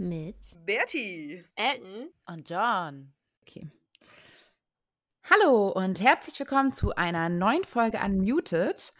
[0.00, 3.12] mit Bertie, Elton und John.
[3.42, 3.68] Okay.
[5.28, 8.94] Hallo und herzlich willkommen zu einer neuen Folge Unmuted.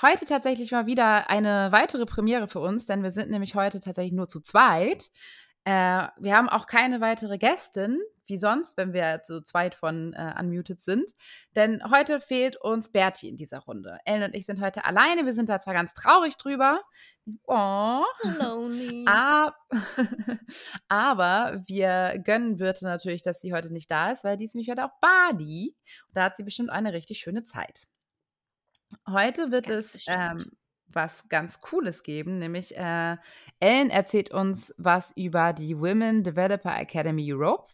[0.00, 4.14] Heute tatsächlich mal wieder eine weitere Premiere für uns, denn wir sind nämlich heute tatsächlich
[4.14, 5.10] nur zu zweit.
[5.64, 10.34] Äh, wir haben auch keine weitere Gästin, wie sonst, wenn wir zu zweit von äh,
[10.38, 11.10] Unmuted sind.
[11.54, 13.98] Denn heute fehlt uns Bertie in dieser Runde.
[14.04, 15.26] Ellen und ich sind heute alleine.
[15.26, 16.80] Wir sind da zwar ganz traurig drüber.
[17.46, 18.04] Oh.
[18.38, 19.04] Lonely.
[19.06, 19.56] Ab
[20.88, 24.70] Aber wir gönnen Birte natürlich, dass sie heute nicht da ist, weil die ist nämlich
[24.70, 25.74] heute auf Bali.
[26.08, 27.86] Und da hat sie bestimmt eine richtig schöne Zeit.
[29.08, 30.52] Heute wird Ganz es ähm,
[30.86, 33.16] was ganz Cooles geben, nämlich äh,
[33.60, 37.72] Ellen erzählt uns was über die Women Developer Academy Europe.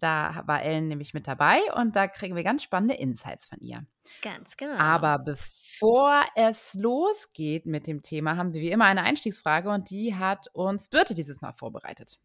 [0.00, 3.86] Da war Ellen nämlich mit dabei und da kriegen wir ganz spannende Insights von ihr.
[4.22, 4.78] Ganz genau.
[4.78, 10.14] Aber bevor es losgeht mit dem Thema, haben wir wie immer eine Einstiegsfrage und die
[10.14, 12.18] hat uns Birte dieses Mal vorbereitet.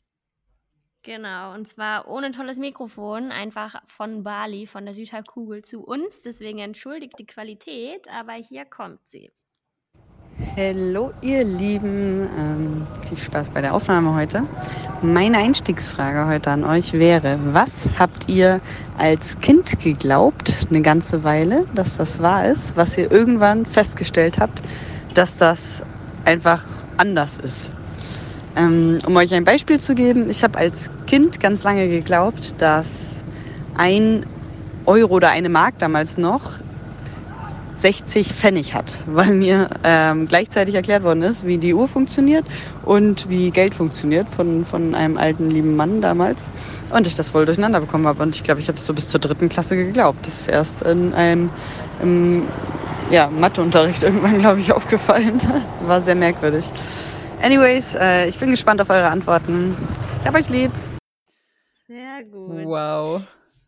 [1.03, 6.21] Genau, und zwar ohne tolles Mikrofon, einfach von Bali, von der Südhalbkugel zu uns.
[6.21, 9.31] Deswegen entschuldigt die Qualität, aber hier kommt sie.
[10.57, 14.43] Hallo ihr Lieben, ähm, viel Spaß bei der Aufnahme heute.
[15.01, 18.61] Meine Einstiegsfrage heute an euch wäre, was habt ihr
[18.97, 24.61] als Kind geglaubt, eine ganze Weile, dass das wahr ist, was ihr irgendwann festgestellt habt,
[25.13, 25.83] dass das
[26.23, 26.63] einfach
[26.95, 27.73] anders ist?
[28.55, 33.25] Ähm, um euch ein Beispiel zu geben, ich habe als Kind ganz lange geglaubt, dass
[33.77, 34.25] ein
[34.85, 36.59] Euro oder eine Mark damals noch
[37.85, 42.43] 60 Pfennig hat, weil mir ähm, gleichzeitig erklärt worden ist, wie die Uhr funktioniert
[42.83, 46.49] und wie Geld funktioniert von, von einem alten lieben Mann damals.
[46.89, 48.23] Und ich das voll durcheinander bekommen habe.
[48.23, 50.25] Und ich glaube, ich habe es so bis zur dritten Klasse geglaubt.
[50.25, 51.51] Das ist erst in einem
[52.01, 52.47] im,
[53.11, 55.39] ja, Matheunterricht irgendwann, glaube ich, aufgefallen.
[55.85, 56.65] War sehr merkwürdig.
[57.43, 59.77] Anyways, äh, ich bin gespannt auf eure Antworten.
[60.21, 60.71] Ich hab euch lieb.
[61.87, 62.65] Sehr gut.
[62.65, 63.21] Wow.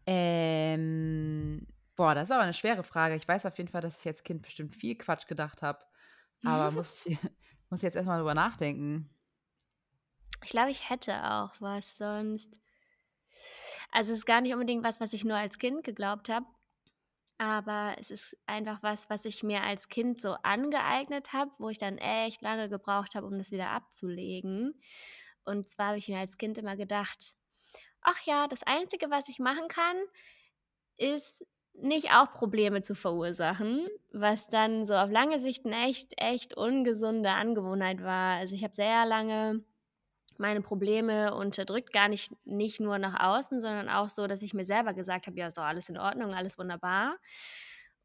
[0.08, 1.67] Ähm,
[1.98, 3.16] boah, das ist aber eine schwere Frage.
[3.16, 5.84] Ich weiß auf jeden Fall, dass ich als Kind bestimmt viel Quatsch gedacht habe.
[6.46, 7.18] Aber muss ich,
[7.70, 9.10] muss jetzt erstmal drüber nachdenken.
[10.44, 12.56] Ich glaube, ich hätte auch was sonst.
[13.92, 16.46] Also es ist gar nicht unbedingt was, was ich nur als Kind geglaubt habe,
[17.38, 21.78] aber es ist einfach was, was ich mir als Kind so angeeignet habe, wo ich
[21.78, 24.80] dann echt lange gebraucht habe, um das wieder abzulegen.
[25.44, 27.36] Und zwar habe ich mir als Kind immer gedacht,
[28.02, 29.98] ach ja, das Einzige, was ich machen kann,
[30.98, 31.46] ist
[31.82, 37.30] nicht auch Probleme zu verursachen, was dann so auf lange Sicht eine echt, echt ungesunde
[37.30, 38.38] Angewohnheit war.
[38.38, 39.64] Also ich habe sehr lange
[40.38, 44.66] meine Probleme unterdrückt, gar nicht, nicht nur nach außen, sondern auch so, dass ich mir
[44.66, 47.18] selber gesagt habe, ja, ist doch alles in Ordnung, alles wunderbar.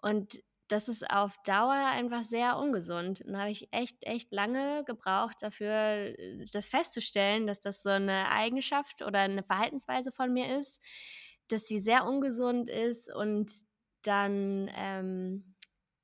[0.00, 3.20] Und das ist auf Dauer einfach sehr ungesund.
[3.20, 6.14] Und da habe ich echt, echt lange gebraucht dafür,
[6.52, 10.80] das festzustellen, dass das so eine Eigenschaft oder eine Verhaltensweise von mir ist,
[11.52, 13.52] dass sie sehr ungesund ist und
[14.02, 15.54] dann ähm,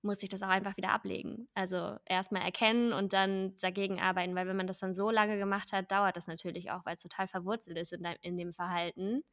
[0.03, 1.49] muss ich das auch einfach wieder ablegen.
[1.55, 5.73] Also erstmal erkennen und dann dagegen arbeiten, weil wenn man das dann so lange gemacht
[5.73, 9.25] hat, dauert das natürlich auch, weil es total verwurzelt ist in, de in dem Verhalten.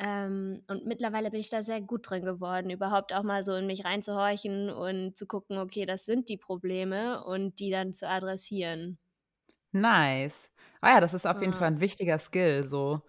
[0.00, 3.66] Ähm, und mittlerweile bin ich da sehr gut drin geworden, überhaupt auch mal so in
[3.66, 8.98] mich reinzuhorchen und zu gucken, okay, das sind die Probleme und die dann zu adressieren.
[9.72, 10.50] Nice.
[10.80, 11.52] Ah ja, das ist auf jeden.
[11.52, 12.62] Fall ein wichtiger Skill.
[12.62, 13.02] So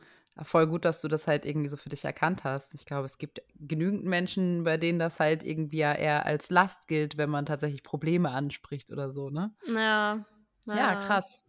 [0.44, 2.73] voll gut, dass du das halt irgendwie so für dich erkannt hast.
[2.73, 6.88] Ich glaube, es gibt genügend Menschen, bei denen das halt irgendwie ja eher als Last
[6.88, 9.53] gilt, wenn man tatsächlich Probleme anspricht oder so, ne?
[10.72, 11.45] Ja, Ja, krass.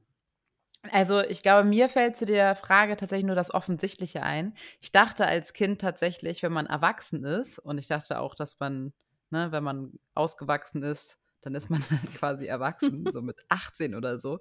[0.93, 4.55] Also ich glaube, mir fällt zu der Frage tatsächlich nur das Offensichtliche ein.
[4.81, 8.93] Ich dachte als Kind tatsächlich, wenn man erwachsen ist, und ich dachte auch, dass man,
[9.31, 11.81] ne, wenn man ausgewachsen ist, dann ist man
[12.15, 14.39] quasi erwachsen, so mit 18 oder so,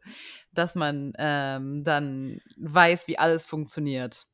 [0.54, 4.28] dass man ähm, dann weiß, wie alles funktioniert.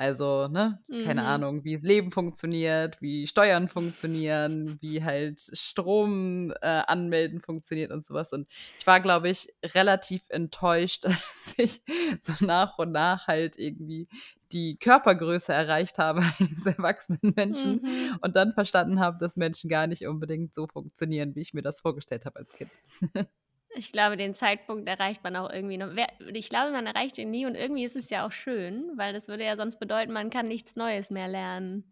[0.00, 1.24] Also, ne, keine Mhm.
[1.24, 8.06] Ahnung, wie das Leben funktioniert, wie Steuern funktionieren, wie halt Strom äh, anmelden funktioniert und
[8.06, 8.32] sowas.
[8.32, 11.82] Und ich war, glaube ich, relativ enttäuscht, als ich
[12.22, 14.08] so nach und nach halt irgendwie
[14.52, 18.20] die Körpergröße erreicht habe eines erwachsenen Menschen Mhm.
[18.22, 21.80] und dann verstanden habe, dass Menschen gar nicht unbedingt so funktionieren, wie ich mir das
[21.80, 22.72] vorgestellt habe als Kind.
[23.76, 25.90] Ich glaube, den Zeitpunkt erreicht man auch irgendwie noch.
[26.32, 29.28] Ich glaube, man erreicht ihn nie und irgendwie ist es ja auch schön, weil das
[29.28, 31.84] würde ja sonst bedeuten, man kann nichts Neues mehr lernen.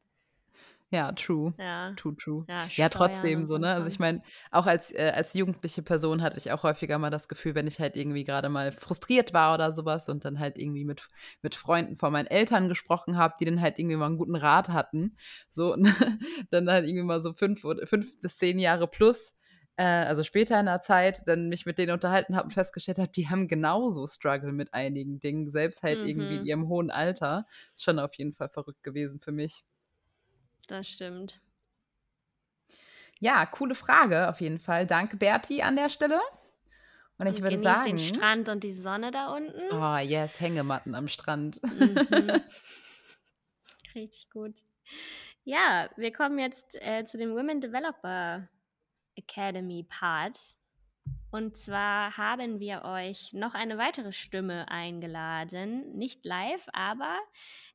[0.90, 1.52] Ja, true.
[1.58, 1.92] Ja.
[1.96, 2.44] True, true.
[2.48, 3.74] Ja, Ja, trotzdem und so, ne?
[3.74, 7.28] Also ich meine, auch als, äh, als jugendliche Person hatte ich auch häufiger mal das
[7.28, 10.84] Gefühl, wenn ich halt irgendwie gerade mal frustriert war oder sowas und dann halt irgendwie
[10.84, 11.06] mit,
[11.42, 14.70] mit Freunden von meinen Eltern gesprochen habe, die dann halt irgendwie mal einen guten Rat
[14.70, 15.18] hatten,
[15.50, 15.92] so, ne?
[16.50, 19.36] dann halt irgendwie mal so fünf, oder, fünf bis zehn Jahre plus,
[19.78, 23.12] äh, also später in der Zeit, dann mich mit denen unterhalten habe und festgestellt habe,
[23.12, 26.08] die haben genauso Struggle mit einigen Dingen, selbst halt mhm.
[26.08, 26.46] irgendwie in mhm.
[26.46, 27.46] ihrem hohen Alter.
[27.76, 29.64] Ist schon auf jeden Fall verrückt gewesen für mich.
[30.66, 31.40] Das stimmt.
[33.20, 34.84] Ja, coole Frage auf jeden Fall.
[34.84, 36.20] Danke, Berti, an der Stelle.
[37.18, 37.84] Und ich und würde sagen.
[37.84, 39.72] den Strand und die Sonne da unten.
[39.72, 41.60] Oh, yes, Hängematten am Strand.
[41.62, 41.98] Mhm.
[43.94, 44.56] Richtig gut.
[45.44, 48.48] Ja, wir kommen jetzt äh, zu dem Women Developer
[49.18, 50.36] Academy Part.
[51.30, 57.18] Und zwar haben wir euch noch eine weitere Stimme eingeladen, nicht live, aber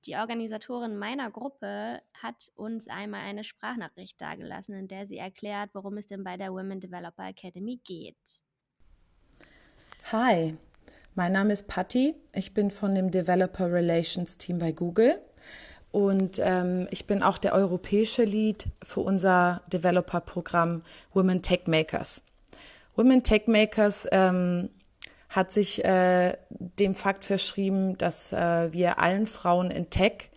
[0.07, 5.97] die Organisatorin meiner Gruppe hat uns einmal eine Sprachnachricht dargelassen, in der sie erklärt, worum
[5.97, 8.17] es denn bei der Women Developer Academy geht.
[10.11, 10.57] Hi,
[11.13, 12.15] mein Name ist Patti.
[12.33, 15.21] Ich bin von dem Developer Relations Team bei Google
[15.93, 20.81] und ähm, ich bin auch der europäische Lead für unser Developer-Programm
[21.13, 22.23] Women Tech Makers.
[22.95, 24.69] Women Tech Makers ähm,
[25.29, 30.31] hat sich äh, dem Fakt verschrieben, dass äh, wir allen Frauen in Tech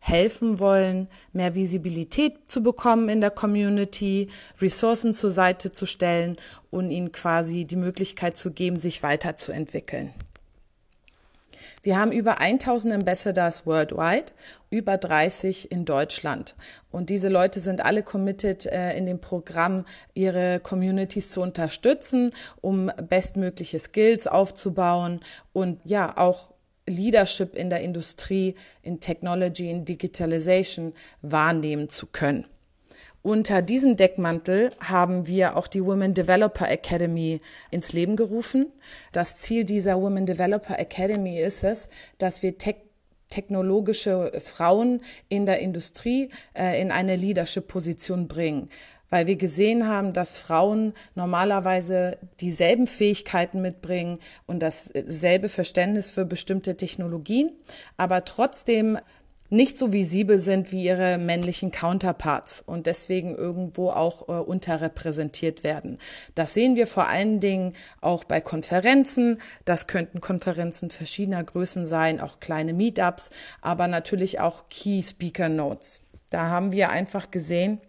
[0.00, 4.26] helfen wollen, mehr Visibilität zu bekommen in der Community,
[4.60, 6.36] Ressourcen zur Seite zu stellen
[6.72, 10.12] und ihnen quasi die Möglichkeit zu geben, sich weiterzuentwickeln.
[11.86, 14.32] Wir haben über 1000 Ambassadors worldwide,
[14.70, 16.56] über 30 in Deutschland.
[16.90, 22.90] Und diese Leute sind alle committed, äh, in dem Programm ihre Communities zu unterstützen, um
[23.08, 25.20] bestmögliche Skills aufzubauen
[25.52, 26.48] und ja, auch
[26.88, 30.92] Leadership in der Industrie, in Technology, in Digitalization
[31.22, 32.48] wahrnehmen zu können.
[33.26, 37.40] Unter diesem Deckmantel haben wir auch die Women Developer Academy
[37.72, 38.66] ins Leben gerufen.
[39.10, 41.88] Das Ziel dieser Women Developer Academy ist es,
[42.18, 42.76] dass wir Tech
[43.28, 48.70] technologische Frauen in der Industrie äh, in eine Leadership-Position bringen
[49.10, 56.76] weil wir gesehen haben, dass Frauen normalerweise dieselben Fähigkeiten mitbringen und dasselbe Verständnis für bestimmte
[56.76, 57.52] Technologien,
[57.96, 58.98] aber trotzdem
[59.50, 65.98] nicht so visibel sind wie ihre männlichen Counterparts und deswegen irgendwo auch äh, unterrepräsentiert werden.
[66.34, 69.40] Das sehen wir vor allen Dingen auch bei Konferenzen.
[69.64, 76.02] Das könnten Konferenzen verschiedener Größen sein, auch kleine Meetups, aber natürlich auch Key Speaker Notes.
[76.30, 77.80] Da haben wir einfach gesehen,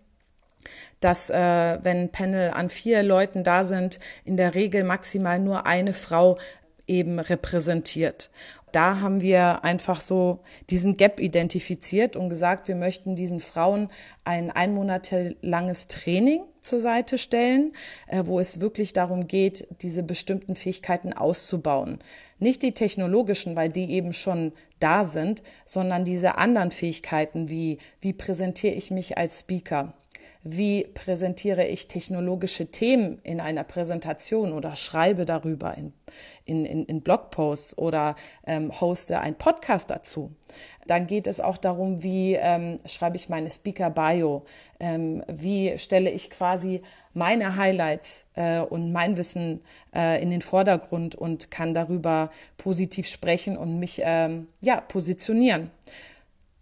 [1.00, 5.94] dass äh, wenn Panel an vier Leuten da sind, in der Regel maximal nur eine
[5.94, 6.38] Frau
[6.88, 8.30] eben repräsentiert.
[8.78, 13.90] Da haben wir einfach so diesen Gap identifiziert und gesagt, wir möchten diesen Frauen
[14.24, 17.74] ein einmonatelanges Training zur Seite stellen,
[18.06, 21.98] äh, wo es wirklich darum geht, diese bestimmten Fähigkeiten auszubauen.
[22.38, 28.14] Nicht die technologischen, weil die eben schon da sind, sondern diese anderen Fähigkeiten wie, wie
[28.14, 29.96] präsentiere ich mich als Speaker?
[30.44, 35.94] Wie präsentiere ich technologische Themen in einer Präsentation oder schreibe darüber in,
[36.46, 40.32] in, in, in Blogposts oder ähm, hoste einen Podcast dazu.
[40.86, 44.46] Dann geht es auch darum, wie ähm, schreibe ich meine Speaker-Bio,
[44.80, 46.82] ähm, wie stelle ich quasi
[47.14, 49.62] meine Highlights äh, und mein Wissen
[49.94, 55.72] äh, in den Vordergrund und kann darüber positiv sprechen und mich ähm, ja positionieren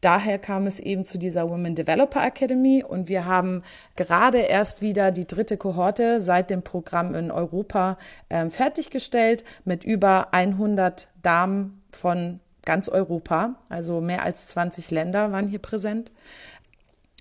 [0.05, 3.63] daher kam es eben zu dieser Women Developer Academy und wir haben
[3.95, 7.97] gerade erst wieder die dritte Kohorte seit dem Programm in Europa
[8.29, 15.47] äh, fertiggestellt mit über 100 Damen von ganz Europa, also mehr als 20 Länder waren
[15.47, 16.11] hier präsent.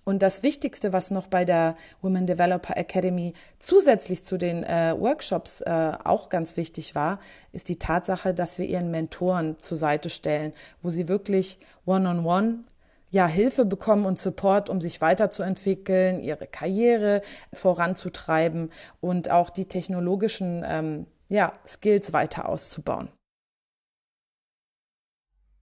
[0.05, 5.63] Und das Wichtigste, was noch bei der Women Developer Academy zusätzlich zu den äh, Workshops
[5.63, 7.19] äh, auch ganz wichtig war,
[7.53, 12.55] ist die Tatsache, dass wir ihren Mentoren zur Seite stellen, wo sie wirklich one-on-one -on
[12.57, 12.74] -one
[13.15, 20.65] ja, Hilfe bekommen und Support, um sich weiterzuentwickeln, ihre Karriere voranzutreiben und auch die technologischen
[20.67, 23.09] ähm, ja, Skills weiter auszubauen.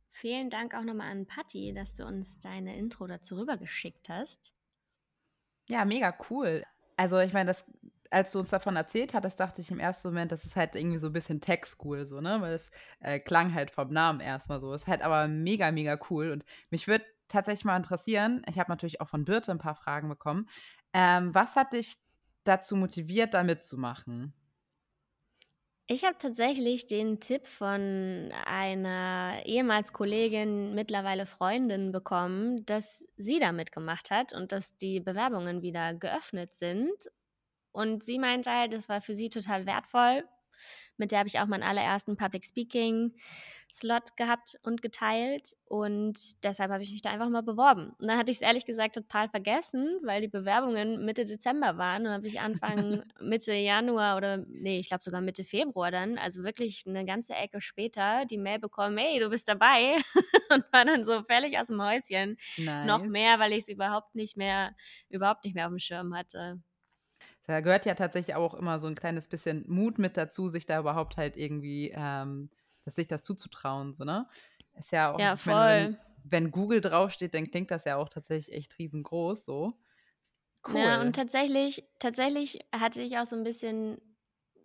[0.09, 4.55] Vielen Dank auch nochmal an Patti, dass du uns deine Intro dazu rübergeschickt hast.
[5.69, 6.65] Ja, mega cool.
[6.97, 7.67] Also ich meine, das
[8.09, 10.99] als du uns davon erzählt hattest, dachte ich im ersten Moment, das ist halt irgendwie
[10.99, 12.43] so ein bisschen Tech-School, so, ne?
[12.43, 14.73] Weil es äh, klang halt vom Namen erstmal so.
[14.75, 16.31] Ist halt aber mega, mega cool.
[16.31, 20.09] Und mich würde tatsächlich mal interessieren, ich habe natürlich auch von Birte ein paar Fragen
[20.09, 20.49] bekommen.
[20.93, 21.97] Ähm, was hat dich
[22.45, 24.35] dazu motiviert, da mitzumachen?
[25.89, 33.53] Ich habe tatsächlich den Tipp von einer ehemals Kollegin, mittlerweile Freundin bekommen, dass sie da
[33.53, 37.11] mitgemacht hat und dass die Bewerbungen wieder geöffnet sind.
[37.73, 40.25] Und sie meinte halt, das war für sie total wertvoll,
[40.97, 43.13] Mit der habe ich auch meinen allerersten Public Speaking
[43.73, 47.95] Slot gehabt und geteilt und deshalb habe ich mich da einfach mal beworben.
[47.99, 52.03] Und dann hatte ich es ehrlich gesagt total vergessen, weil die Bewerbungen Mitte Dezember waren
[52.03, 56.19] und dann habe ich Anfang Mitte Januar oder nee, ich glaube sogar Mitte Februar dann,
[56.19, 59.97] also wirklich eine ganze Ecke später, die Mail bekommen, hey, du bist dabei
[60.51, 62.37] und war dann so völlig aus dem Häuschen.
[62.59, 62.87] Nice.
[62.87, 64.77] Noch mehr, weil ich es überhaupt nicht mehr,
[65.09, 66.61] überhaupt nicht mehr auf dem Schirm hatte.
[67.47, 70.79] Da gehört ja tatsächlich auch immer so ein kleines bisschen Mut mit dazu, sich da
[70.79, 72.51] überhaupt halt irgendwie, ähm,
[72.85, 74.29] dass sich das zuzutrauen, so, ne?
[74.79, 75.55] Ist ja auch, ja, voll.
[75.55, 79.75] Meine, wenn, wenn, Google draufsteht, dann klingt das ja auch tatsächlich echt riesengroß, so.
[80.67, 80.79] Cool.
[80.79, 84.01] Ja, und tatsächlich, tatsächlich hatte ich auch so ein bisschen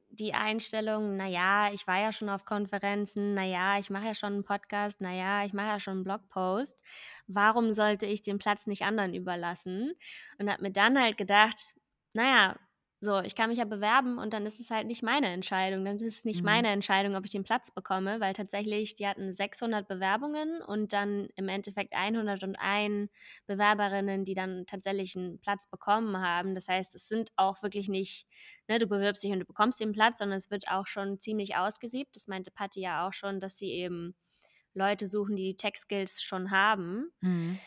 [0.09, 4.43] die Einstellung, naja, ich war ja schon auf Konferenzen, naja, ich mache ja schon einen
[4.43, 6.79] Podcast, naja, ich mache ja schon einen Blogpost.
[7.27, 9.93] Warum sollte ich den Platz nicht anderen überlassen?
[10.39, 11.75] Und habe mir dann halt gedacht,
[12.13, 12.55] naja,
[12.99, 15.85] so, ich kann mich ja bewerben und dann ist es halt nicht meine Entscheidung.
[15.85, 16.45] Dann ist es nicht mhm.
[16.45, 21.27] meine Entscheidung, ob ich den Platz bekomme, weil tatsächlich, die hatten 600 Bewerbungen und dann
[21.35, 23.09] im Endeffekt 101
[23.45, 26.55] Bewerberinnen, die dann tatsächlich einen Platz bekommen haben.
[26.55, 28.25] Das heißt, es sind auch wirklich nicht,
[28.67, 31.55] ne, du bewirbst dich und du bekommst den Platz, sondern es wird auch schon ziemlich
[31.55, 32.15] ausgesiebt.
[32.15, 34.15] Das meinte Patti ja auch schon, dass sie eben
[34.73, 37.11] Leute suchen, die die Tech-Skills schon haben.
[37.21, 37.59] Mhm.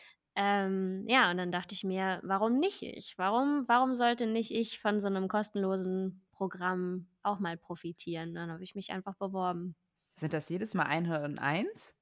[0.42, 3.18] Ähm, ja, und dann dachte ich mir, warum nicht ich?
[3.18, 8.32] Warum, warum sollte nicht ich von so einem kostenlosen Programm auch mal profitieren?
[8.32, 9.76] Dann habe ich mich einfach beworben.
[10.16, 11.94] Sind das jedes Mal 101?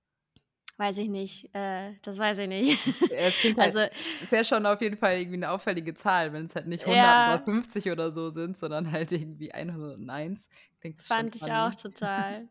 [0.76, 1.52] Weiß ich nicht.
[1.52, 2.78] Äh, das weiß ich nicht.
[3.10, 3.80] Es halt, also,
[4.22, 7.04] ist ja schon auf jeden Fall irgendwie eine auffällige Zahl, wenn es halt nicht 100
[7.04, 10.48] ja, oder 50 oder so sind, sondern halt irgendwie 101.
[10.80, 12.46] Klingt fand ich auch total.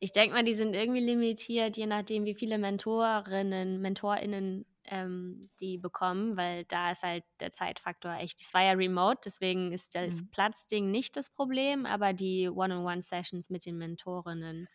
[0.00, 5.78] Ich denke mal, die sind irgendwie limitiert, je nachdem, wie viele Mentorinnen, MentorInnen ähm, die
[5.78, 8.40] bekommen, weil da ist halt der Zeitfaktor echt.
[8.40, 10.30] Es war ja remote, deswegen ist das mhm.
[10.30, 14.68] Platzding nicht das Problem, aber die One-on-One-Sessions mit den Mentorinnen.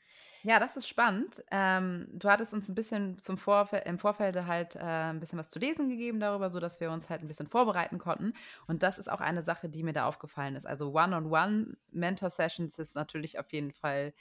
[0.43, 1.43] Ja, das ist spannend.
[1.51, 5.49] Ähm, du hattest uns ein bisschen zum Vorfeld, im Vorfeld halt äh, ein bisschen was
[5.49, 8.33] zu lesen gegeben darüber, sodass wir uns halt ein bisschen vorbereiten konnten.
[8.65, 10.65] Und das ist auch eine Sache, die mir da aufgefallen ist.
[10.65, 14.13] Also One-on-One-Mentor-Sessions ist natürlich auf jeden Fall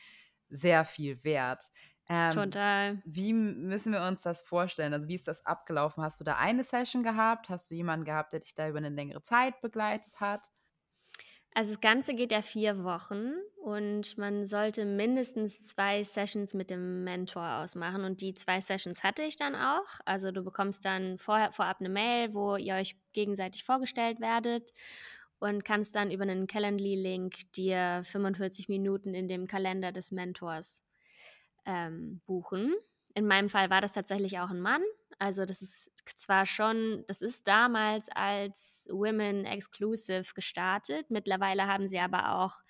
[0.51, 1.71] sehr viel wert.
[2.13, 3.01] Ähm, Total.
[3.05, 4.93] Wie müssen wir uns das vorstellen?
[4.93, 6.03] Also wie ist das abgelaufen?
[6.03, 7.49] Hast du da eine Session gehabt?
[7.49, 10.51] Hast du jemanden gehabt, der dich da über eine längere Zeit begleitet hat?
[11.55, 17.05] Also das Ganze geht ja vier Wochen und man sollte mindestens zwei Sessions mit dem
[17.05, 20.01] Mentor ausmachen und die zwei Sessions hatte ich dann auch.
[20.05, 24.73] Also du bekommst dann vorher, vorab eine Mail, wo ihr euch gegenseitig vorgestellt werdet
[25.39, 30.83] und kannst dann über einen Calendly-Link dir 45 Minuten in dem Kalender des Mentors
[31.67, 32.75] ähm, buchen.
[33.15, 34.83] In meinem Fall war das tatsächlich auch ein Mann.
[35.19, 41.11] Also das ist zwar schon, das ist damals als Women Exclusive gestartet.
[41.11, 42.63] Mittlerweile haben sie aber auch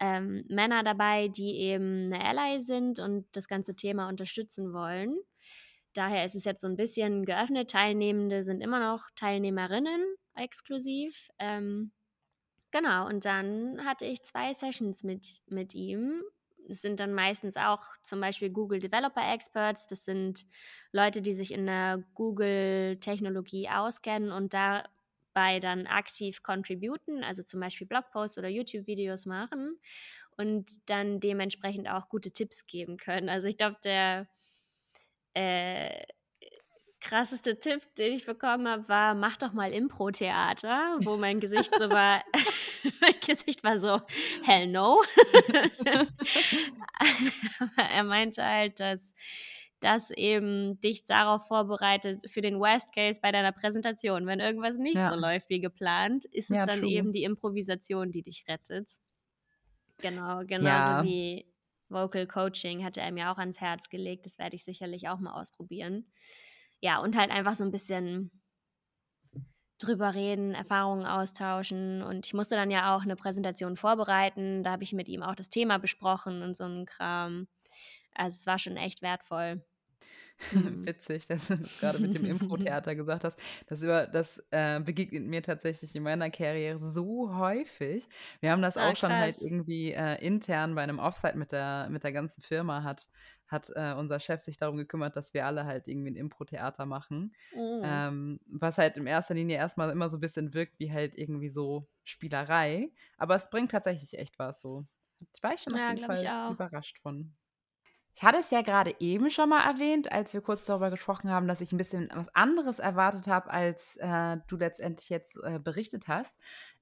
[0.00, 5.18] ähm, Männer dabei, die eben eine Ally sind und das ganze Thema unterstützen wollen.
[5.94, 7.70] Daher ist es jetzt so ein bisschen geöffnet.
[7.70, 10.02] Teilnehmende sind immer noch Teilnehmerinnen
[10.34, 11.28] exklusiv.
[11.38, 11.92] Ähm,
[12.70, 16.22] genau, und dann hatte ich zwei Sessions mit, mit ihm
[16.68, 19.86] sind dann meistens auch zum Beispiel Google Developer Experts.
[19.86, 20.46] Das sind
[20.92, 27.86] Leute, die sich in der Google-Technologie auskennen und dabei dann aktiv contributen, also zum Beispiel
[27.86, 29.78] Blogposts oder YouTube-Videos machen
[30.36, 33.28] und dann dementsprechend auch gute Tipps geben können.
[33.28, 34.28] Also ich glaube, der
[35.34, 36.04] äh,
[37.02, 41.90] krasseste Tipp, den ich bekommen habe, war, mach doch mal Impro-Theater, wo mein Gesicht so
[41.90, 42.22] war,
[43.00, 44.00] mein Gesicht war so,
[44.44, 45.02] hell no.
[47.58, 49.14] Aber er meinte halt, dass
[49.80, 54.26] das eben dich darauf vorbereitet für den Worst Case bei deiner Präsentation.
[54.26, 55.10] Wenn irgendwas nicht ja.
[55.10, 56.90] so läuft wie geplant, ist es ja, dann true.
[56.90, 58.88] eben die Improvisation, die dich rettet.
[59.98, 61.04] Genau, genauso ja.
[61.04, 61.46] wie
[61.88, 64.24] Vocal Coaching hatte er mir auch ans Herz gelegt.
[64.24, 66.06] Das werde ich sicherlich auch mal ausprobieren
[66.82, 68.30] ja, und halt einfach so ein bisschen
[69.78, 72.02] drüber reden, Erfahrungen austauschen.
[72.02, 74.62] Und ich musste dann ja auch eine Präsentation vorbereiten.
[74.62, 77.48] Da habe ich mit ihm auch das Thema besprochen und so ein Kram.
[78.14, 79.64] Also es war schon echt wertvoll.
[80.52, 80.86] Mhm.
[80.86, 83.38] Witzig, dass du gerade mit dem Impro-Theater gesagt hast.
[83.66, 88.08] Das, über, das äh, begegnet mir tatsächlich in meiner Karriere so häufig.
[88.40, 91.88] Wir haben das ah, auch schon halt irgendwie äh, intern bei einem Offsite mit der,
[91.90, 93.08] mit der ganzen Firma hat,
[93.46, 97.34] hat äh, unser Chef sich darum gekümmert, dass wir alle halt irgendwie ein Impro-Theater machen.
[97.54, 97.80] Mhm.
[97.82, 101.50] Ähm, was halt in erster Linie erstmal immer so ein bisschen wirkt wie halt irgendwie
[101.50, 102.90] so Spielerei.
[103.16, 104.84] Aber es bringt tatsächlich echt was so.
[105.34, 107.34] Ich war schon auf ja, jeden Fall überrascht von.
[108.14, 111.48] Ich hatte es ja gerade eben schon mal erwähnt, als wir kurz darüber gesprochen haben,
[111.48, 116.08] dass ich ein bisschen was anderes erwartet habe, als äh, du letztendlich jetzt äh, berichtet
[116.08, 116.36] hast.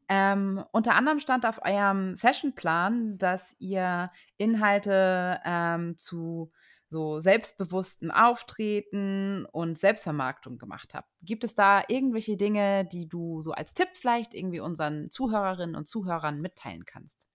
[0.09, 6.51] Ähm, unter anderem stand auf eurem Sessionplan, dass ihr Inhalte ähm, zu
[6.89, 11.09] so selbstbewusstem Auftreten und Selbstvermarktung gemacht habt.
[11.23, 15.87] Gibt es da irgendwelche Dinge, die du so als Tipp vielleicht irgendwie unseren Zuhörerinnen und
[15.87, 17.30] Zuhörern mitteilen kannst?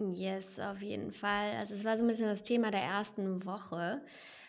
[0.00, 1.56] Yes, auf jeden Fall.
[1.56, 4.02] Also es war so ein bisschen das Thema der ersten Woche,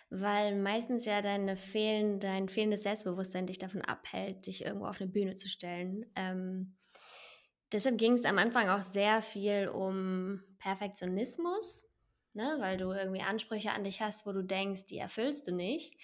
[0.09, 5.09] weil meistens ja deine fehlen, dein fehlendes Selbstbewusstsein dich davon abhält, dich irgendwo auf eine
[5.09, 6.05] Bühne zu stellen.
[6.15, 6.77] Ähm,
[7.71, 11.89] deshalb ging es am Anfang auch sehr viel um Perfektionismus
[12.33, 12.57] ne?
[12.59, 15.97] weil du irgendwie Ansprüche an dich hast, wo du denkst, die erfüllst du nicht.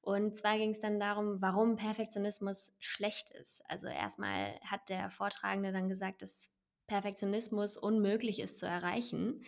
[0.00, 3.62] Und zwar ging es dann darum, warum Perfektionismus schlecht ist.
[3.68, 6.53] Also erstmal hat der Vortragende dann gesagt, dass
[6.94, 9.42] Perfektionismus unmöglich ist zu erreichen.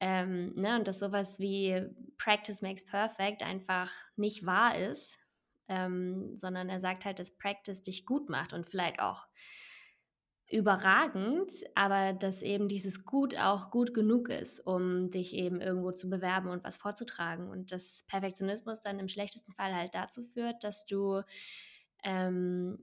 [0.00, 1.86] Ähm, ne, und dass sowas wie
[2.18, 5.16] Practice makes perfect einfach nicht wahr ist,
[5.68, 9.28] ähm, sondern er sagt halt, dass Practice dich gut macht und vielleicht auch
[10.50, 16.10] überragend, aber dass eben dieses Gut auch gut genug ist, um dich eben irgendwo zu
[16.10, 17.48] bewerben und was vorzutragen.
[17.50, 21.22] Und dass Perfektionismus dann im schlechtesten Fall halt dazu führt, dass du
[22.02, 22.78] ähm,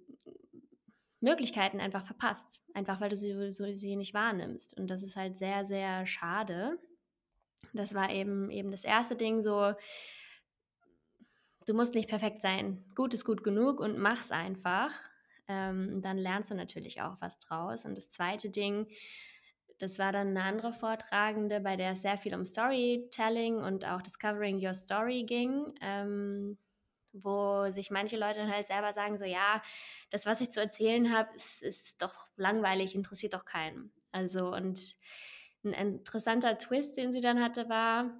[1.19, 4.77] Möglichkeiten einfach verpasst, einfach weil du sie, so, sie nicht wahrnimmst.
[4.77, 6.77] Und das ist halt sehr, sehr schade.
[7.73, 9.73] Das war eben eben das erste Ding so,
[11.65, 12.85] du musst nicht perfekt sein.
[12.95, 14.91] Gut ist gut genug und mach's einfach
[15.47, 17.85] ähm, dann lernst du natürlich auch was draus.
[17.85, 18.87] Und das zweite Ding,
[19.79, 24.01] das war dann eine andere Vortragende, bei der es sehr viel um Storytelling und auch
[24.01, 26.57] Discovering Your Story ging, ähm,
[27.23, 29.61] wo sich manche Leute dann halt selber sagen, so ja,
[30.09, 33.91] das, was ich zu erzählen habe, ist, ist doch langweilig, interessiert doch keinen.
[34.11, 34.95] Also und
[35.63, 38.11] ein interessanter Twist, den sie dann hatte, war,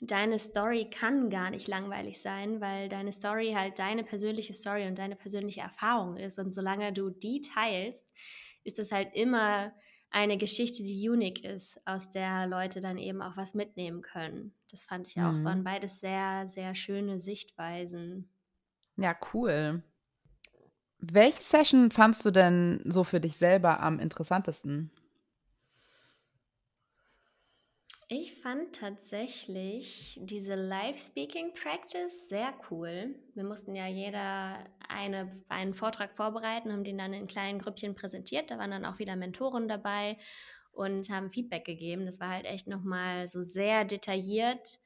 [0.00, 4.98] deine Story kann gar nicht langweilig sein, weil deine Story halt deine persönliche Story und
[4.98, 6.38] deine persönliche Erfahrung ist.
[6.38, 8.12] Und solange du die teilst,
[8.64, 9.72] ist es halt immer
[10.10, 14.54] eine Geschichte, die unique ist, aus der Leute dann eben auch was mitnehmen können.
[14.70, 15.44] Das fand ich auch, mhm.
[15.44, 18.28] waren beides sehr, sehr schöne Sichtweisen.
[18.96, 19.82] Ja, cool.
[20.98, 24.90] Welche Session fandst du denn so für dich selber am interessantesten?
[28.10, 33.14] Ich fand tatsächlich diese Live-Speaking-Practice sehr cool.
[33.34, 38.50] Wir mussten ja jeder eine, einen Vortrag vorbereiten, haben den dann in kleinen Grüppchen präsentiert.
[38.50, 40.16] Da waren dann auch wieder Mentoren dabei
[40.72, 42.06] und haben Feedback gegeben.
[42.06, 44.78] Das war halt echt nochmal so sehr detailliert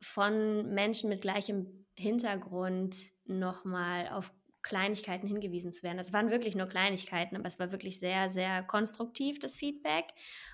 [0.00, 5.96] von Menschen mit gleichem Hintergrund nochmal auf Kleinigkeiten hingewiesen zu werden.
[5.96, 10.06] Das waren wirklich nur Kleinigkeiten, aber es war wirklich sehr, sehr konstruktiv, das Feedback.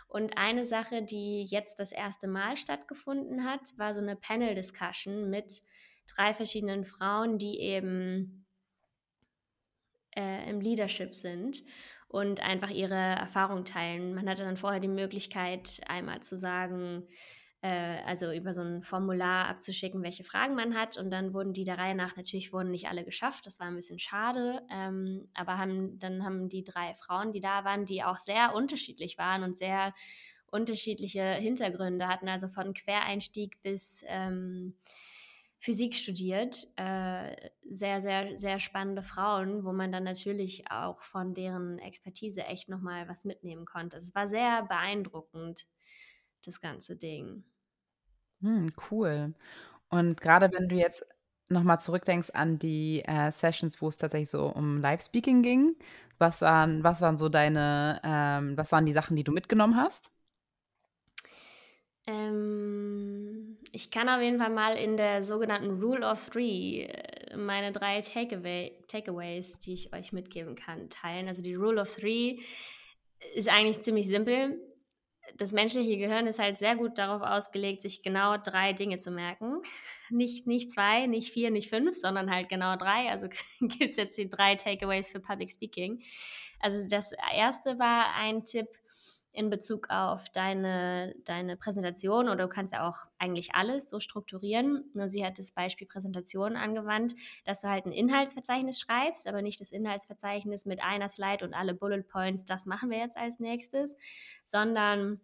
[0.06, 5.62] Und eine Sache, die jetzt das erste Mal stattgefunden hat, war so eine Panel-Discussion mit
[6.16, 8.46] drei verschiedenen Frauen, die eben
[10.16, 11.62] äh, im Leadership sind
[12.08, 14.14] und einfach ihre Erfahrung teilen.
[14.14, 17.08] Man hatte dann vorher die Möglichkeit, einmal zu sagen,
[17.62, 20.98] äh, also über so ein Formular abzuschicken, welche Fragen man hat.
[20.98, 23.76] Und dann wurden die der Reihe nach, natürlich wurden nicht alle geschafft, das war ein
[23.76, 24.60] bisschen schade.
[24.70, 29.16] Ähm, aber haben, dann haben die drei Frauen, die da waren, die auch sehr unterschiedlich
[29.16, 29.94] waren und sehr
[30.50, 34.74] unterschiedliche Hintergründe hatten, also von Quereinstieg bis ähm,
[35.62, 36.66] Physik studiert.
[36.76, 42.68] Äh, sehr, sehr, sehr spannende Frauen, wo man dann natürlich auch von deren Expertise echt
[42.68, 43.96] nochmal was mitnehmen konnte.
[43.98, 45.66] Es war sehr beeindruckend,
[46.44, 47.44] das ganze Ding.
[48.40, 49.34] Hm, cool.
[49.90, 51.06] Und gerade wenn du jetzt
[51.50, 55.76] nochmal zurückdenkst an die, äh, Sessions, wo es tatsächlich so um Live-Speaking ging,
[56.18, 60.12] was waren was waren so deine ähm, was waren die Sachen, die du mitgenommen hast?
[62.12, 67.72] Ähm, ich kann auf jeden Fall mal in der sogenannten Rule of Three äh, meine
[67.72, 71.28] drei Takeaway Takeaways, die ich euch mitgeben kann, teilen.
[71.28, 72.40] Also die Rule of Three
[73.34, 74.60] ist eigentlich ziemlich simpel
[75.36, 79.62] das menschliche Gehirn ist halt sehr gut darauf ausgelegt, sich genau drei Dinge zu merken.
[80.10, 83.08] Nicht, nicht zwei, nicht vier, nicht fünf, sondern halt genau drei.
[83.08, 83.28] Also
[83.60, 86.02] gibt es jetzt die drei Takeaways für Public Speaking.
[86.60, 88.68] Also das erste war ein Tipp,
[89.32, 94.84] in Bezug auf deine, deine Präsentation oder du kannst ja auch eigentlich alles so strukturieren.
[94.92, 97.14] Nur sie hat das Beispiel Präsentation angewandt,
[97.44, 101.74] dass du halt ein Inhaltsverzeichnis schreibst, aber nicht das Inhaltsverzeichnis mit einer Slide und alle
[101.74, 103.96] Bullet Points, das machen wir jetzt als nächstes,
[104.44, 105.20] sondern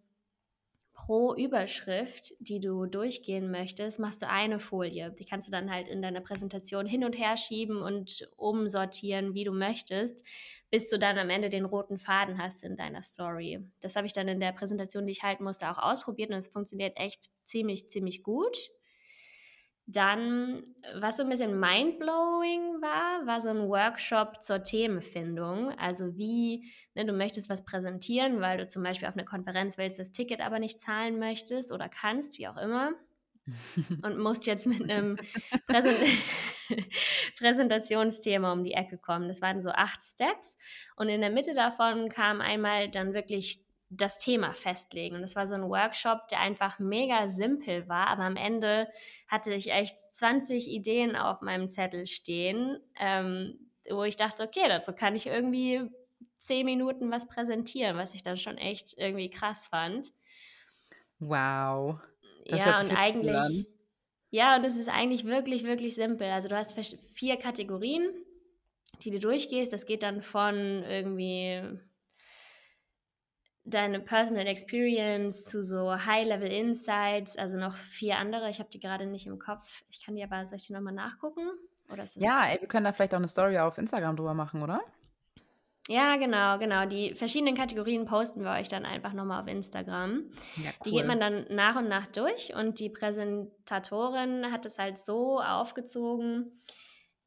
[1.05, 5.11] pro Überschrift, die du durchgehen möchtest, machst du eine Folie.
[5.17, 9.45] Die kannst du dann halt in deiner Präsentation hin und her schieben und umsortieren, wie
[9.45, 10.23] du möchtest,
[10.69, 13.65] bis du dann am Ende den roten Faden hast in deiner Story.
[13.79, 16.49] Das habe ich dann in der Präsentation, die ich halten musste, auch ausprobiert und es
[16.49, 18.57] funktioniert echt ziemlich, ziemlich gut.
[19.85, 20.63] Dann,
[20.95, 25.71] was so ein bisschen mindblowing war, war so ein Workshop zur Themenfindung.
[25.79, 29.99] Also wie, ne, du möchtest was präsentieren, weil du zum Beispiel auf eine Konferenz willst,
[29.99, 32.91] das Ticket aber nicht zahlen möchtest oder kannst, wie auch immer.
[34.03, 35.15] und musst jetzt mit einem
[35.65, 35.97] Präsent
[37.37, 39.27] Präsentationsthema um die Ecke kommen.
[39.27, 40.57] Das waren so acht Steps
[40.95, 45.15] und in der Mitte davon kam einmal dann wirklich das Thema festlegen.
[45.15, 48.87] Und das war so ein Workshop, der einfach mega simpel war, aber am Ende
[49.27, 54.93] hatte ich echt 20 Ideen auf meinem Zettel stehen, ähm, wo ich dachte, okay, dazu
[54.93, 55.89] kann ich irgendwie
[56.39, 60.11] zehn Minuten was präsentieren, was ich dann schon echt irgendwie krass fand.
[61.19, 61.99] Wow.
[62.45, 63.67] Das ja, und eigentlich.
[64.31, 66.29] Ja, und es ist eigentlich wirklich, wirklich simpel.
[66.29, 66.73] Also du hast
[67.13, 68.07] vier Kategorien,
[69.03, 69.73] die du durchgehst.
[69.73, 71.79] Das geht dann von irgendwie
[73.63, 78.49] deine Personal Experience zu so High-Level Insights, also noch vier andere.
[78.49, 79.83] Ich habe die gerade nicht im Kopf.
[79.89, 81.49] Ich kann die aber, soll ich die nochmal nachgucken?
[81.91, 84.79] Oder ja, ey, wir können da vielleicht auch eine Story auf Instagram drüber machen, oder?
[85.89, 86.85] Ja, genau, genau.
[86.85, 90.29] Die verschiedenen Kategorien posten wir euch dann einfach nochmal auf Instagram.
[90.57, 90.73] Ja, cool.
[90.85, 95.41] Die geht man dann nach und nach durch und die Präsentatorin hat es halt so
[95.41, 96.61] aufgezogen,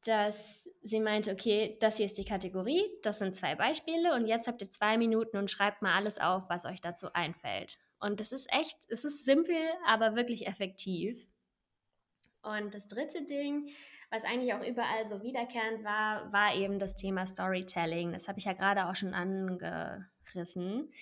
[0.05, 4.47] dass sie meinte, okay, das hier ist die Kategorie, das sind zwei Beispiele und jetzt
[4.47, 7.79] habt ihr zwei Minuten und schreibt mal alles auf, was euch dazu einfällt.
[7.99, 11.27] Und das ist echt, es ist simpel, aber wirklich effektiv.
[12.43, 13.69] Und das dritte Ding,
[14.13, 18.13] was eigentlich auch überall so wiederkehrend war, war eben das Thema Storytelling.
[18.13, 20.93] Das habe ich ja gerade auch schon angerissen.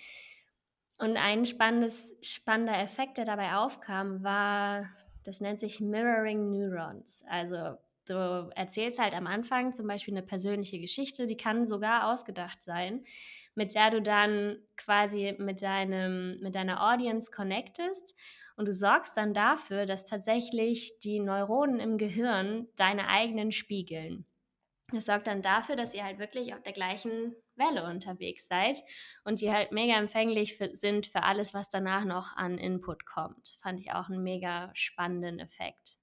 [0.97, 4.89] Und ein spannendes, spannender Effekt, der dabei aufkam, war,
[5.25, 7.25] das nennt sich Mirroring Neurons.
[7.27, 12.63] Also Du erzählst halt am Anfang zum Beispiel eine persönliche Geschichte, die kann sogar ausgedacht
[12.63, 13.05] sein,
[13.53, 18.15] mit der du dann quasi mit, deinem, mit deiner Audience connectest
[18.61, 24.27] und du sorgst dann dafür, dass tatsächlich die Neuronen im Gehirn deine eigenen spiegeln.
[24.93, 28.77] Das sorgt dann dafür, dass ihr halt wirklich auf der gleichen Welle unterwegs seid
[29.23, 33.57] und die halt mega empfänglich für, sind für alles, was danach noch an Input kommt.
[33.63, 35.97] Fand ich auch einen mega spannenden Effekt.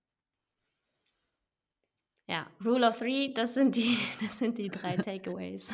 [2.27, 5.69] Ja, Rule of Three, das sind die, das sind die drei Takeaways.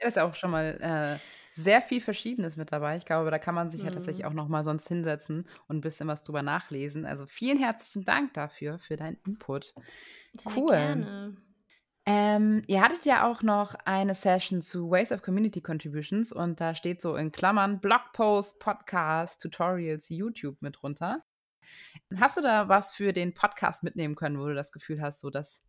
[0.00, 2.96] Da ist auch schon mal äh, sehr viel Verschiedenes mit dabei.
[2.96, 4.30] Ich glaube, da kann man sich ja tatsächlich mhm.
[4.30, 7.04] auch noch mal sonst hinsetzen und ein bisschen was drüber nachlesen.
[7.04, 9.74] Also vielen herzlichen Dank dafür, für deinen Input.
[10.34, 10.72] Sehr cool.
[10.72, 11.36] Gerne.
[12.04, 16.74] Ähm, ihr hattet ja auch noch eine Session zu Ways of Community Contributions und da
[16.74, 21.22] steht so in Klammern Blogpost, Podcast, Tutorials, YouTube mit runter.
[22.18, 25.30] Hast du da was für den Podcast mitnehmen können, wo du das Gefühl hast, so
[25.30, 25.62] das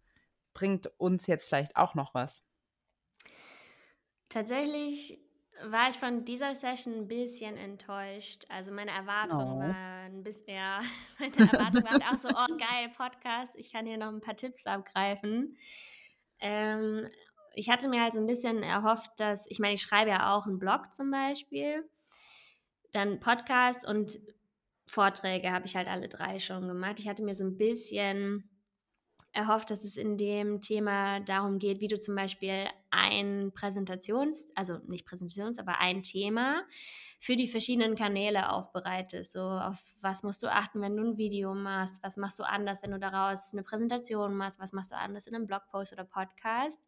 [0.55, 2.43] bringt uns jetzt vielleicht auch noch was?
[4.29, 5.22] Tatsächlich
[5.61, 8.45] war ich von dieser Session ein bisschen enttäuscht.
[8.49, 9.59] Also meine Erwartung oh.
[9.59, 10.81] war ein bisschen, ja,
[11.19, 14.65] meine Erwartung war auch so, oh geil, Podcast, ich kann hier noch ein paar Tipps
[14.65, 15.57] abgreifen.
[16.39, 17.07] Ähm,
[17.53, 20.45] ich hatte mir halt so ein bisschen erhofft, dass, ich meine, ich schreibe ja auch
[20.47, 21.87] einen Blog zum Beispiel,
[22.91, 24.19] dann Podcast und
[24.87, 26.99] Vorträge habe ich halt alle drei schon gemacht.
[26.99, 28.49] Ich hatte mir so ein bisschen
[29.33, 34.77] erhofft, dass es in dem Thema darum geht, wie du zum Beispiel ein Präsentations-, also
[34.87, 36.63] nicht Präsentations-, aber ein Thema
[37.19, 39.31] für die verschiedenen Kanäle aufbereitest.
[39.31, 42.03] So, auf was musst du achten, wenn du ein Video machst?
[42.03, 44.59] Was machst du anders, wenn du daraus eine Präsentation machst?
[44.59, 46.81] Was machst du anders in einem Blogpost oder Podcast?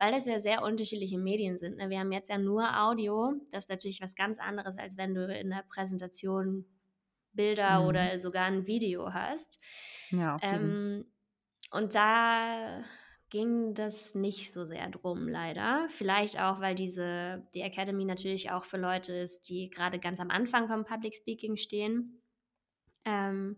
[0.00, 1.76] Weil das ja sehr unterschiedliche Medien sind.
[1.76, 1.88] Ne?
[1.88, 3.34] Wir haben jetzt ja nur Audio.
[3.52, 6.66] Das ist natürlich was ganz anderes, als wenn du in der Präsentation
[7.32, 7.86] Bilder mhm.
[7.86, 9.60] oder sogar ein Video hast.
[10.10, 11.04] Ja, ähm,
[11.70, 12.84] und da
[13.30, 15.88] ging das nicht so sehr drum, leider.
[15.90, 20.30] Vielleicht auch, weil diese, die Academy natürlich auch für Leute ist, die gerade ganz am
[20.30, 22.22] Anfang vom Public Speaking stehen.
[23.04, 23.56] Ähm,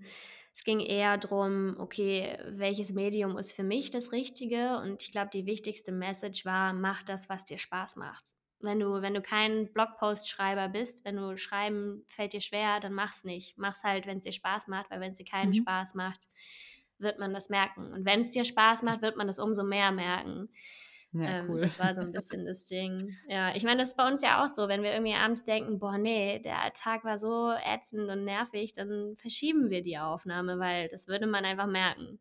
[0.54, 4.78] es ging eher darum, okay, welches Medium ist für mich das Richtige?
[4.78, 9.02] Und ich glaube, die wichtigste Message war, mach das, was dir Spaß macht wenn du,
[9.02, 13.56] wenn du kein Blogpost-Schreiber bist, wenn du schreiben fällt dir schwer, dann mach's nicht.
[13.56, 15.54] Mach's halt, wenn es dir Spaß macht, weil wenn es dir keinen mhm.
[15.54, 16.28] Spaß macht,
[16.98, 17.92] wird man das merken.
[17.92, 20.48] Und wenn es dir Spaß macht, wird man das umso mehr merken.
[21.12, 21.60] Ja, ähm, cool.
[21.60, 23.16] Das war so ein bisschen das Ding.
[23.28, 25.78] Ja, ich meine, das ist bei uns ja auch so, wenn wir irgendwie abends denken,
[25.78, 30.88] boah, nee, der Tag war so ätzend und nervig, dann verschieben wir die Aufnahme, weil
[30.88, 32.18] das würde man einfach merken.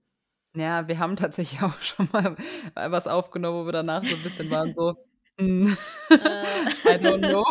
[0.56, 2.36] Ja, wir haben tatsächlich auch schon mal
[2.74, 4.96] was aufgenommen, wo wir danach so ein bisschen waren, so,
[5.40, 5.68] Mm.
[6.10, 7.46] I don't know.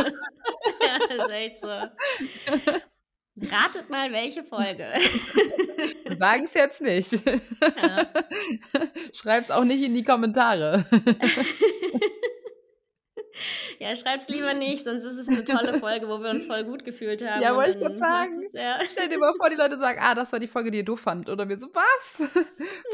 [0.80, 2.82] ja, das ist echt so.
[3.40, 4.86] Ratet mal, welche Folge.
[6.18, 7.12] Sagen es jetzt nicht.
[7.12, 8.06] Ja.
[9.12, 10.84] Schreibt es auch nicht in die Kommentare.
[13.78, 16.86] Ja, schreib's lieber nicht, sonst ist es eine tolle Folge, wo wir uns voll gut
[16.86, 17.42] gefühlt haben.
[17.42, 18.42] Ja, wollte ich gerade sagen.
[18.42, 18.78] es- Ja.
[18.90, 21.00] Stell dir mal vor, die Leute sagen, ah, das war die Folge, die ihr doof
[21.00, 21.28] fand.
[21.28, 22.16] Oder wir so, was?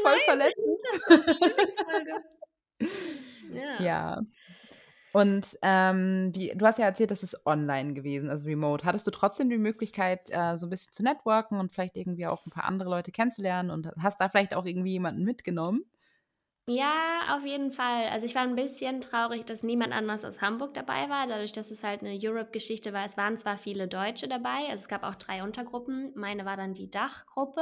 [0.01, 0.79] Voll verletzend.
[1.41, 2.23] Lieblingsfolge.
[3.53, 3.81] Ja.
[3.81, 4.21] Ja.
[5.13, 8.83] Und ähm, wie, du hast ja erzählt, das ist online gewesen, also remote.
[8.85, 12.45] Hattest du trotzdem die Möglichkeit, äh, so ein bisschen zu networken und vielleicht irgendwie auch
[12.47, 15.85] ein paar andere Leute kennenzulernen und hast da vielleicht auch irgendwie jemanden mitgenommen?
[16.69, 18.07] Ja, auf jeden Fall.
[18.07, 21.71] Also ich war ein bisschen traurig, dass niemand anders aus Hamburg dabei war, dadurch, dass
[21.71, 23.05] es halt eine Europe-Geschichte war.
[23.05, 26.13] Es waren zwar viele Deutsche dabei, also es gab auch drei Untergruppen.
[26.15, 27.61] Meine war dann die Dachgruppe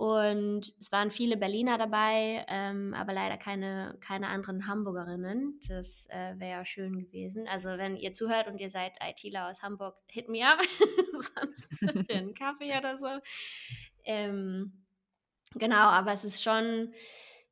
[0.00, 5.60] und es waren viele Berliner dabei, ähm, aber leider keine, keine anderen Hamburgerinnen.
[5.68, 7.46] Das äh, wäre ja schön gewesen.
[7.46, 10.58] Also wenn ihr zuhört und ihr seid ITler aus Hamburg, hit me up,
[11.12, 13.08] sonst für einen Kaffee oder so.
[14.04, 14.72] Ähm,
[15.56, 16.94] genau, aber es ist schon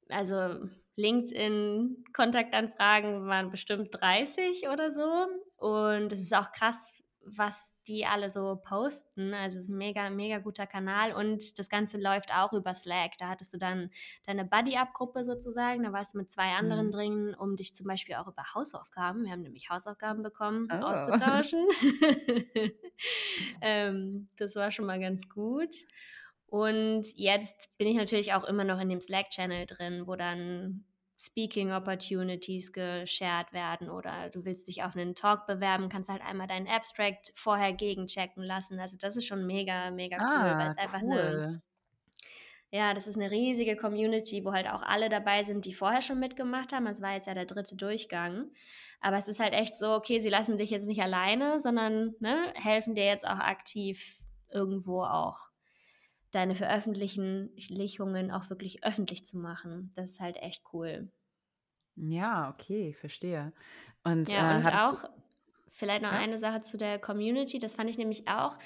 [0.08, 0.54] also
[0.96, 5.26] LinkedIn-Kontaktanfragen waren bestimmt 30 oder so.
[5.58, 9.32] Und es ist auch krass, was die alle so posten.
[9.34, 11.12] Also es ist ein mega, mega guter Kanal.
[11.14, 13.12] Und das Ganze läuft auch über Slack.
[13.18, 13.90] Da hattest du dann
[14.26, 15.82] deine Buddy-Up-Gruppe sozusagen.
[15.82, 16.92] Da warst du mit zwei anderen Mhm.
[16.92, 20.74] drin, um dich zum Beispiel auch über Hausaufgaben, wir haben nämlich Hausaufgaben bekommen, Oh.
[20.76, 21.66] auszutauschen.
[23.62, 25.74] ähm, das war schon mal ganz gut.
[26.46, 30.84] Und jetzt bin ich natürlich auch immer noch in dem Slack-Channel drin, wo dann
[31.20, 36.46] Speaking Opportunities geshared werden oder du willst dich auf einen Talk bewerben, kannst halt einmal
[36.46, 38.78] deinen Abstract vorher gegenchecken lassen.
[38.78, 41.60] Also das ist schon mega, mega cool, weil Ah, es einfach eine, cool.
[42.70, 46.20] ja, das ist eine riesige Community, wo halt auch alle dabei sind, die vorher schon
[46.20, 46.86] mitgemacht haben.
[46.86, 48.50] Es war jetzt ja der dritte Durchgang.
[49.00, 52.52] Aber es ist halt echt so, okay, sie lassen dich jetzt nicht alleine, sondern ne,
[52.54, 54.18] helfen dir jetzt auch aktiv
[54.50, 55.48] irgendwo auch
[56.30, 59.92] deine Veröffentlichungen auch wirklich öffentlich zu machen.
[59.96, 61.10] Das ist halt echt cool.
[61.96, 63.52] Ja, okay, verstehe.
[64.04, 65.04] Und, Ja, äh, und auch
[65.68, 66.18] vielleicht noch Ja?
[66.18, 68.56] eine Sache zu der Community, das fand ich nämlich auch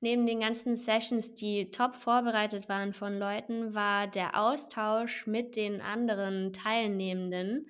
[0.00, 5.80] neben den ganzen Sessions, die top vorbereitet waren von Leuten, war der Austausch mit den
[5.80, 7.68] anderen Teilnehmenden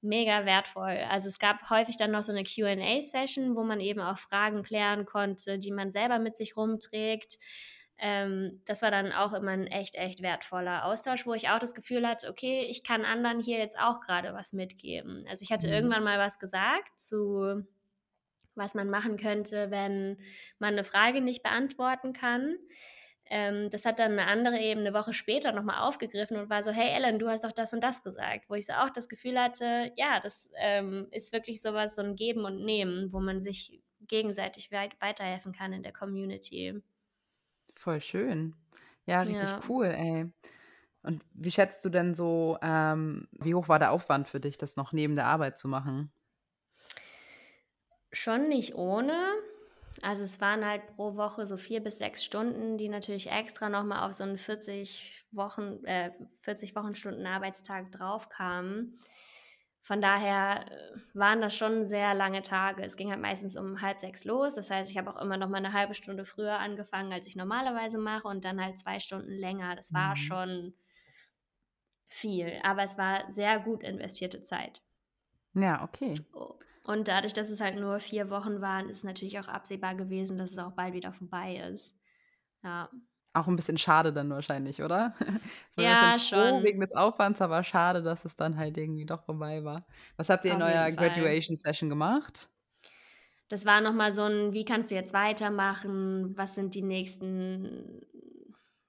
[0.00, 0.98] mega wertvoll.
[1.10, 5.04] Also es gab häufig dann noch so eine Q&A-Session, wo man eben auch Fragen klären
[5.04, 7.38] konnte, die man selber mit sich rumträgt.
[7.98, 11.74] Ähm, das war dann auch immer ein echt, echt wertvoller Austausch, wo ich auch das
[11.74, 15.24] Gefühl hatte, okay, ich kann anderen hier jetzt auch gerade was mitgeben.
[15.28, 15.72] Also ich hatte Mhm.
[15.72, 17.64] irgendwann mal was gesagt zu
[18.54, 20.18] was man machen könnte, wenn
[20.58, 22.56] man eine Frage nicht beantworten kann.
[23.30, 26.70] Ähm, das hat dann eine andere eben eine Woche später nochmal aufgegriffen und war so,
[26.72, 29.38] hey Ellen, du hast doch das und das gesagt, wo ich so auch das Gefühl
[29.38, 33.80] hatte, ja, das ähm, ist wirklich sowas, so ein Geben und Nehmen, wo man sich
[34.00, 36.80] gegenseitig weit weiterhelfen kann in der Community.
[37.78, 38.56] Voll schön.
[39.06, 39.62] Ja, richtig Ja.
[39.68, 40.32] cool, ey.
[41.02, 44.76] Und wie schätzt du denn so, ähm, wie hoch war der Aufwand für dich, das
[44.76, 46.12] noch neben der Arbeit zu machen?
[48.12, 49.34] Schon nicht ohne.
[50.02, 54.06] Also es waren halt pro Woche so vier bis sechs Stunden, die natürlich extra nochmal
[54.08, 59.00] auf so einen 40 Wochen, äh, 40 Wochenstunden Arbeitstag draufkamen.
[59.88, 62.82] Von daher äh, waren das schon sehr lange Tage.
[62.84, 64.54] Es ging halt meistens um halb sechs los.
[64.54, 67.36] Das heißt, ich habe auch immer noch mal eine halbe Stunde früher angefangen, als ich
[67.36, 69.76] normalerweise mache und dann halt zwei Stunden länger.
[69.76, 70.16] Das war Mhm.
[70.16, 70.74] schon
[72.08, 74.82] viel, aber es war sehr gut investierte Zeit.
[75.54, 76.24] Ja, okay.
[76.32, 76.58] Oh.
[76.84, 80.52] Und dadurch, dass es halt nur vier Wochen waren, ist natürlich auch absehbar gewesen, dass
[80.52, 81.94] es auch bald wieder vorbei ist.
[82.62, 82.90] Ja.
[83.38, 85.14] Auch ein bisschen schade dann wahrscheinlich, oder?
[85.76, 86.62] War Ja, schon.
[86.64, 89.86] wegen des Aufwands, aber schade, dass es dann halt irgendwie doch vorbei war.
[90.16, 91.10] Was habt ihr in Auf jeden eurer Fall.
[91.10, 92.50] Graduation Session gemacht?
[93.48, 96.36] Das war nochmal so ein, wie kannst du jetzt weitermachen?
[96.36, 98.02] Was sind die nächsten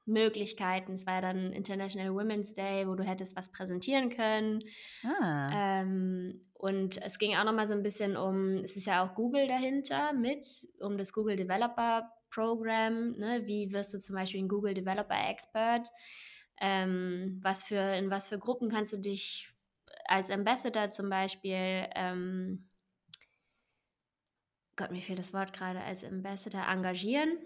[0.05, 0.93] Möglichkeiten?
[0.93, 4.63] Es war ja dann International Women's Day, wo du hättest was präsentieren können.
[5.03, 5.81] Ah.
[5.81, 9.47] Ähm, und es ging auch nochmal so ein bisschen um, es ist ja auch Google
[9.47, 10.45] dahinter mit,
[10.81, 13.17] um das Google Developer Program.
[13.17, 13.41] Ne?
[13.45, 15.89] Wie wirst du zum Beispiel ein Google Developer Expert?
[16.61, 19.49] Ähm, was für, in was für Gruppen kannst du dich
[20.05, 22.69] als Ambassador zum Beispiel, ähm,
[24.75, 27.37] Gott, mir fehlt das Wort gerade, als Ambassador engagieren?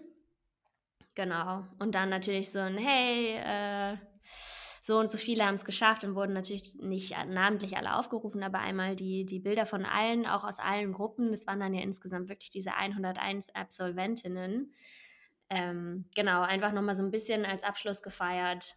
[1.14, 1.66] Genau.
[1.78, 3.96] Und dann natürlich so ein, hey, äh,
[4.86, 8.58] so und so viele haben es geschafft und wurden natürlich nicht namentlich alle aufgerufen, aber
[8.58, 11.30] einmal die, die Bilder von allen, auch aus allen Gruppen.
[11.30, 14.74] Das waren dann ja insgesamt wirklich diese 101 Absolventinnen.
[15.48, 18.76] Ähm, genau, einfach nochmal so ein bisschen als Abschluss gefeiert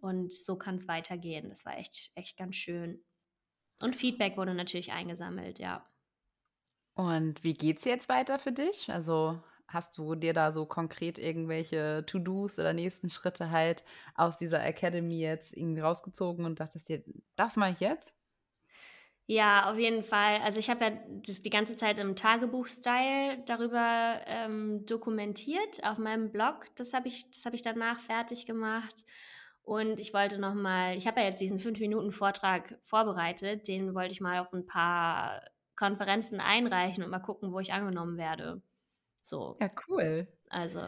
[0.00, 1.48] und so kann es weitergehen.
[1.48, 3.02] Das war echt, echt ganz schön.
[3.82, 5.84] Und Feedback wurde natürlich eingesammelt, ja.
[6.94, 8.88] Und wie geht's jetzt weiter für dich?
[8.88, 14.64] Also hast du dir da so konkret irgendwelche To-Dos oder nächsten Schritte halt aus dieser
[14.64, 17.02] Academy jetzt irgendwie rausgezogen und dachtest dir,
[17.36, 18.14] das mache ich jetzt?
[19.26, 20.40] Ja, auf jeden Fall.
[20.42, 20.90] Also ich habe ja
[21.24, 26.66] das die ganze Zeit im Tagebuch-Style darüber ähm, dokumentiert auf meinem Blog.
[26.74, 28.94] Das habe ich, das ich danach fertig gemacht.
[29.62, 34.20] Und ich wollte noch mal, ich habe ja jetzt diesen 5-Minuten-Vortrag vorbereitet, den wollte ich
[34.20, 35.42] mal auf ein paar
[35.76, 38.62] Konferenzen einreichen und mal gucken, wo ich angenommen werde.
[39.22, 39.56] So.
[39.60, 40.26] Ja, cool.
[40.48, 40.80] Also,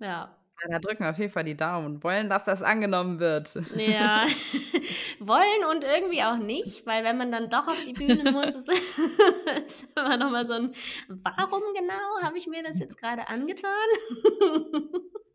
[0.00, 0.36] ja.
[0.68, 3.52] Da drücken wir auf jeden Fall die Daumen wollen, dass das angenommen wird.
[3.76, 4.26] Ja,
[5.18, 8.68] wollen und irgendwie auch nicht, weil wenn man dann doch auf die Bühne muss, ist,
[9.66, 10.72] ist immer nochmal so ein,
[11.08, 13.72] warum genau habe ich mir das jetzt gerade angetan?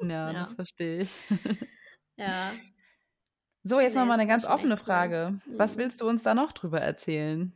[0.02, 0.34] Ja, Ja.
[0.34, 1.12] das verstehe ich.
[2.16, 2.52] Ja,
[3.64, 4.78] So, jetzt Nee, noch mal das eine ganz offene cool.
[4.78, 5.42] Frage.
[5.48, 5.82] Was Mhm.
[5.82, 7.52] willst du uns da noch drüber erzählen?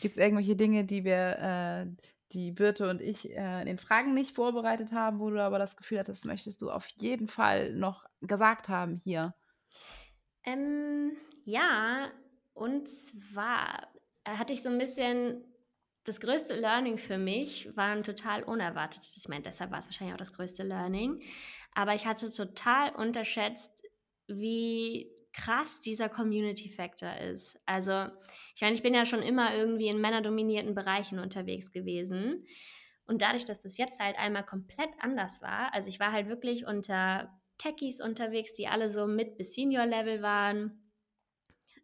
[0.00, 1.86] Gibt es irgendwelche Dinge, die wir, äh,
[2.34, 5.76] die Birte und ich äh, in den Fragen nicht vorbereitet haben, wo du aber das
[5.76, 9.34] Gefühl hattest, möchtest du auf jeden Fall noch gesagt haben hier?
[10.44, 12.10] ähm, ja,
[12.52, 13.88] und zwar
[14.24, 15.44] äh, hatte ich so ein bisschen
[16.04, 19.16] das größte Learning für mich war ein total unerwartetes.
[19.16, 21.22] Ich meine, deshalb war es wahrscheinlich auch das größte Learning.
[21.74, 23.70] Aber ich hatte total unterschätzt,
[24.26, 27.58] wie krass dieser Community Factor ist.
[27.66, 28.06] Also,
[28.54, 32.46] ich meine, ich bin ja schon immer irgendwie in männerdominierten Bereichen unterwegs gewesen.
[33.06, 36.66] Und dadurch, dass das jetzt halt einmal komplett anders war, also ich war halt wirklich
[36.66, 40.92] unter Techies unterwegs, die alle so mit bis Senior-Level waren.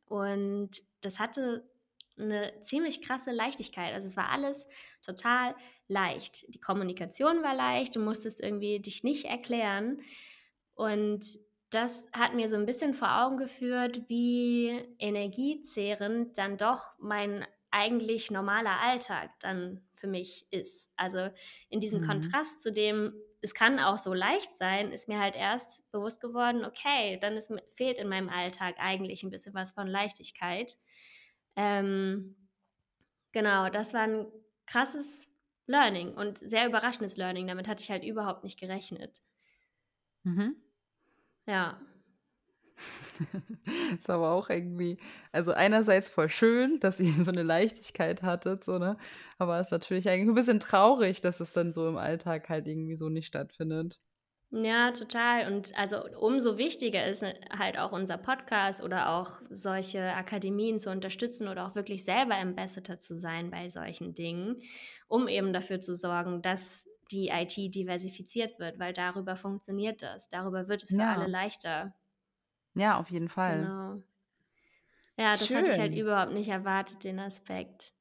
[0.06, 1.68] Und das hatte
[2.18, 3.94] eine ziemlich krasse Leichtigkeit.
[3.94, 4.66] Also es war alles
[5.02, 5.54] total
[5.86, 6.52] leicht.
[6.52, 10.00] Die Kommunikation war leicht, du musstest irgendwie dich nicht erklären.
[10.74, 11.24] Und
[11.70, 18.30] das hat mir so ein bisschen vor Augen geführt, wie energiezehrend dann doch mein eigentlich
[18.30, 20.90] normaler Alltag dann für mich ist.
[20.96, 21.28] Also
[21.68, 22.00] in diesem Mhm.
[22.00, 26.64] Kontrast zu dem, es kann auch so leicht sein, ist mir halt erst bewusst geworden,
[26.64, 30.76] okay, dann ist, fehlt in meinem Alltag eigentlich ein bisschen was von Leichtigkeit.
[31.56, 32.48] Ähm,
[33.32, 34.26] genau, das war ein
[34.66, 35.30] krasses
[35.66, 37.46] Learning und sehr überraschendes Learning.
[37.48, 39.20] Damit hatte ich halt überhaupt nicht gerechnet.
[40.24, 40.67] Mhm.
[41.48, 41.80] Ja.
[43.98, 44.98] ist aber auch irgendwie,
[45.32, 48.98] also einerseits voll schön, dass ihr so eine Leichtigkeit hattet, so, ne?
[49.38, 52.96] Aber ist natürlich eigentlich ein bisschen traurig, dass es dann so im Alltag halt irgendwie
[52.96, 53.98] so nicht stattfindet.
[54.50, 55.52] Ja, total.
[55.52, 61.48] Und also umso wichtiger ist halt auch unser Podcast oder auch solche Akademien zu unterstützen
[61.48, 64.62] oder auch wirklich selber Ambassador zu sein bei solchen Dingen,
[65.06, 70.28] um eben dafür zu sorgen, dass die IT diversifiziert wird, weil darüber funktioniert das.
[70.28, 71.08] Darüber wird es für Ja.
[71.08, 71.94] alle leichter.
[72.74, 73.74] Ja, auf jeden Fall.
[73.74, 74.02] Genau.
[75.16, 75.94] Ja, das hatte ich halt Schön.
[75.94, 77.92] überhaupt nicht erwartet, den Aspekt.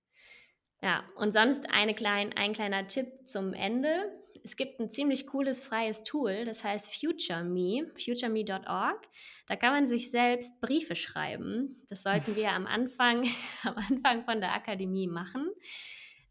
[0.82, 4.12] Ja, und sonst eine klein, ein kleiner Tipp zum Ende.
[4.44, 9.08] Es gibt ein ziemlich cooles freies Tool, das heißt FutureMe, futureme.org.
[9.48, 11.84] Da kann man sich selbst Briefe schreiben.
[11.90, 13.26] Das sollten wir am Anfang,
[13.64, 15.50] am Anfang von der Akademie machen.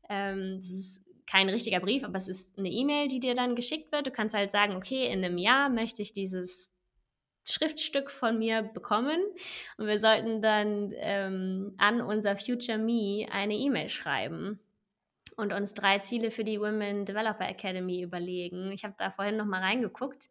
[0.09, 3.93] Ähm, das ist kein richtiger Brief, aber es ist eine E-Mail, die dir dann geschickt
[3.93, 4.07] wird.
[4.07, 6.73] Du kannst halt sagen, okay, in einem Jahr möchte ich dieses
[7.49, 9.21] Schriftstück von mir bekommen
[9.79, 14.59] und wir sollten dann ähm, an unser Future Me eine E-Mail schreiben
[15.37, 18.73] und uns drei Ziele für die Women Developer Academy überlegen.
[18.73, 20.29] Ich habe da vorhin noch mal reingeguckt.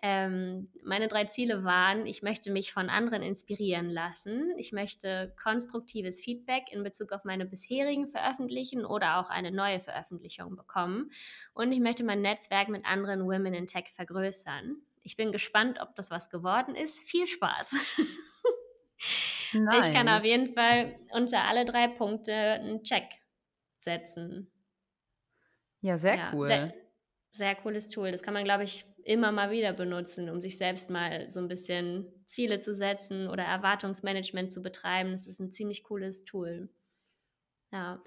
[0.00, 6.20] Ähm, meine drei Ziele waren, ich möchte mich von anderen inspirieren lassen, ich möchte konstruktives
[6.22, 11.10] Feedback in Bezug auf meine bisherigen Veröffentlichen oder auch eine neue Veröffentlichung bekommen
[11.52, 14.76] und ich möchte mein Netzwerk mit anderen Women in Tech vergrößern.
[15.02, 16.98] Ich bin gespannt, ob das was geworden ist.
[17.00, 17.74] Viel Spaß.
[19.52, 19.86] Nice.
[19.88, 23.04] Ich kann auf jeden Fall unter alle drei Punkte einen Check
[23.78, 24.50] setzen.
[25.80, 26.46] Ja, sehr Ja, cool.
[26.46, 26.74] Sehr,
[27.30, 28.10] sehr cooles Tool.
[28.10, 31.48] Das kann man, glaube ich, immer mal wieder benutzen, um sich selbst mal so ein
[31.48, 35.12] bisschen Ziele zu setzen oder Erwartungsmanagement zu betreiben.
[35.12, 36.68] Das ist ein ziemlich cooles Tool.
[37.72, 38.02] Ja.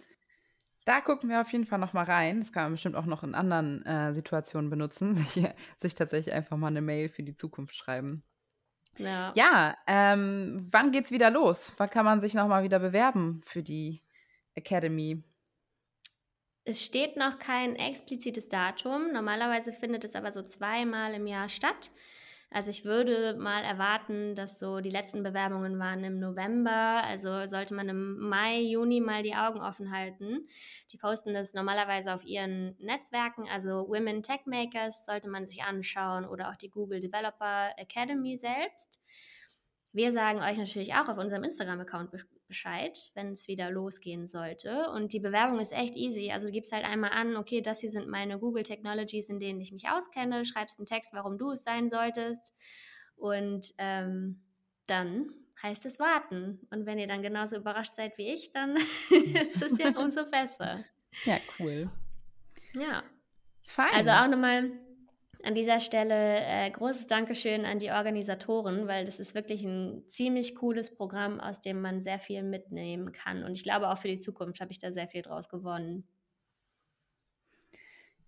[0.85, 2.39] Da gucken wir auf jeden Fall noch mal rein.
[2.39, 5.15] Das kann man bestimmt auch noch in anderen äh, Situationen benutzen.
[5.15, 5.47] Sich,
[5.79, 8.23] sich tatsächlich einfach mal eine Mail für die Zukunft schreiben.
[8.97, 9.31] Ja.
[9.35, 11.73] Ja, ähm, wann geht's wieder los?
[11.77, 14.01] Wann kann man sich noch mal wieder bewerben für die
[14.53, 15.23] Academy?
[16.63, 19.11] Es steht noch kein explizites Datum.
[19.11, 21.91] Normalerweise findet es aber so zweimal im Jahr statt.
[22.53, 27.01] Also ich würde mal erwarten, dass so die letzten Bewerbungen waren im November.
[27.03, 30.47] Also sollte man im Mai, Juni mal die Augen offen halten.
[30.91, 33.47] Die posten das normalerweise auf ihren Netzwerken.
[33.49, 38.99] Also Women Tech Makers sollte man sich anschauen oder auch die Google Developer Academy selbst.
[39.93, 42.11] Wir sagen euch natürlich auch auf unserem Instagram-Account
[42.51, 44.89] Bescheid, wenn es wieder losgehen sollte.
[44.89, 46.31] Und die Bewerbung ist echt easy.
[46.31, 49.61] Also du gibst halt einmal an, okay, das hier sind meine Google Technologies, in denen
[49.61, 52.53] ich mich auskenne, schreibst einen Text, warum du es sein solltest.
[53.15, 54.41] Und ähm,
[54.85, 55.29] dann
[55.63, 56.59] heißt es warten.
[56.71, 58.75] Und wenn ihr dann genauso überrascht seid wie ich, dann
[59.09, 60.83] ist es ja umso besser.
[61.23, 61.89] Ja, cool.
[62.73, 63.03] Ja.
[63.65, 63.93] Fein.
[63.93, 64.71] Also auch nochmal
[65.43, 70.55] an dieser Stelle äh, großes Dankeschön an die Organisatoren, weil das ist wirklich ein ziemlich
[70.55, 73.43] cooles Programm, aus dem man sehr viel mitnehmen kann.
[73.43, 76.07] Und ich glaube, auch für die Zukunft habe ich da sehr viel draus gewonnen.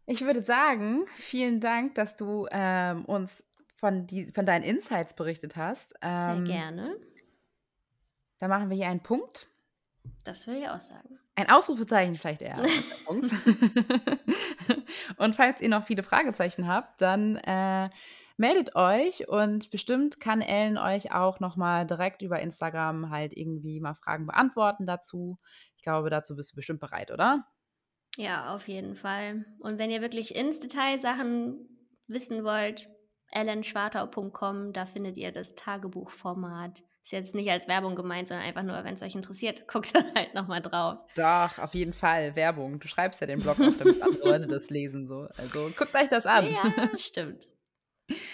[0.06, 3.44] Ich würde sagen, vielen Dank, dass du ähm, uns
[3.76, 5.94] von, die, von deinen Insights berichtet hast.
[6.02, 6.96] Ähm, sehr gerne.
[8.40, 9.48] Da machen wir hier einen Punkt.
[10.24, 11.20] Das würde ich auch sagen.
[11.36, 12.58] Ein Ausrufezeichen vielleicht eher.
[15.18, 17.90] Und falls ihr noch viele Fragezeichen habt, dann äh,
[18.38, 23.94] meldet euch und bestimmt kann Ellen euch auch nochmal direkt über Instagram halt irgendwie mal
[23.94, 25.40] Fragen beantworten dazu.
[25.78, 27.46] Ich glaube, dazu bist du bestimmt bereit, oder?
[28.18, 29.46] Ja, auf jeden Fall.
[29.60, 31.68] Und wenn ihr wirklich ins Detail Sachen
[32.08, 32.88] wissen wollt,
[33.32, 36.84] ellenschwartau.com, da findet ihr das Tagebuchformat.
[37.04, 40.04] Ist jetzt nicht als Werbung gemeint, sondern einfach nur, wenn es euch interessiert, guckt da
[40.16, 41.00] halt nochmal drauf.
[41.16, 42.80] Doch, auf jeden Fall, Werbung.
[42.80, 45.08] Du schreibst ja den Blog auf, damit andere Leute das lesen.
[45.08, 45.28] So.
[45.38, 46.50] Also guckt euch das an.
[46.50, 47.48] Ja, stimmt.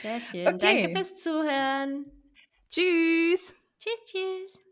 [0.01, 0.47] Sehr schön.
[0.47, 0.57] Okay.
[0.57, 2.05] Danke fürs Zuhören.
[2.70, 3.55] Tschüss.
[3.80, 4.68] Tschüss, tschüss.